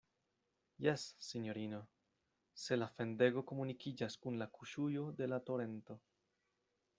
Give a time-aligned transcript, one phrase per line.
[0.85, 1.81] Jes, sinjorino,
[2.61, 6.01] se la fendego komunikiĝas kun la kuŝujo de la torento.